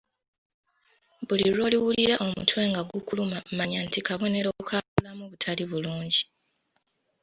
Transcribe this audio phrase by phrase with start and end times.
[1.27, 6.21] Buli lw'oliwulira omutwe nga gukuluma manya nti kabonero ka bulamu butali bulungi.